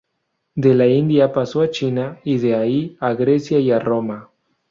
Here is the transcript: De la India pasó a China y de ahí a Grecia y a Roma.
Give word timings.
De 0.65 0.73
la 0.73 0.87
India 0.87 1.31
pasó 1.31 1.61
a 1.61 1.69
China 1.69 2.19
y 2.23 2.39
de 2.39 2.55
ahí 2.55 2.97
a 2.99 3.13
Grecia 3.13 3.59
y 3.59 3.69
a 3.69 3.77
Roma. 3.77 4.31